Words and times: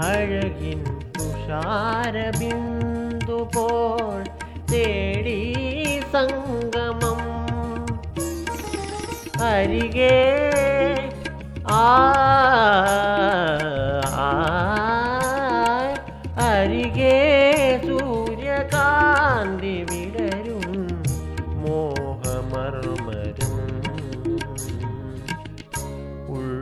അഴകിൻ 0.00 0.82
തുഷാരബിന്ദു 1.18 3.38
പോൾ 3.54 4.20
തേടി 4.72 5.40
സംഗമം 6.12 7.09
അരികെ 9.48 10.16
ആ 11.72 11.82
അരികെ 16.46 17.16
സൂര്യകാന്തി 17.84 19.74
വിടരും 19.90 20.66
മോഹമർമരും 21.62 23.56
ഉള്ളിന്റെ 26.30 26.59